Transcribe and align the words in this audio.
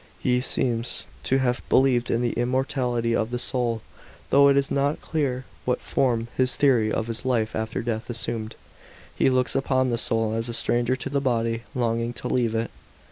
He 0.17 0.41
seems 0.41 1.05
to 1.25 1.37
have 1.37 1.61
believed 1.69 2.09
in 2.09 2.23
the 2.23 2.31
immortality 2.31 3.15
of 3.15 3.29
the 3.29 3.37
soul, 3.37 3.83
though 4.31 4.47
it 4.47 4.57
is 4.57 4.71
not 4.71 4.99
clear 4.99 5.45
what 5.63 5.79
form 5.79 6.27
his 6.35 6.55
theory 6.55 6.91
of 6.91 7.05
the 7.05 7.21
life 7.27 7.55
after 7.55 7.83
death 7.83 8.09
assumed. 8.09 8.55
He 9.15 9.29
looks 9.29 9.53
upon 9.53 9.91
the 9.91 9.99
soul 9.99 10.33
as 10.33 10.49
a 10.49 10.55
stranger 10.55 10.95
to 10.95 11.09
the 11.11 11.21
body, 11.21 11.65
longing 11.75 12.13
to 12.13 12.27
leave 12.27 12.55
it. 12.55 12.71